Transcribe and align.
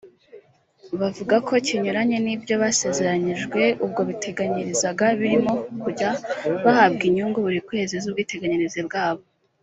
bavuga 0.99 1.35
ko 1.47 1.53
kinyuranye 1.65 2.17
n’ibyo 2.25 2.55
basezeranyijwe 2.61 3.61
ubwo 3.85 4.01
biteganyirizaga 4.09 5.05
birimo 5.19 5.53
kujya 5.81 6.09
bahabwa 6.63 7.03
inyungu 7.09 7.37
buri 7.45 7.59
kwezi 7.67 7.93
z’ubwiteganyirize 8.03 8.81
bwabo 8.89 9.21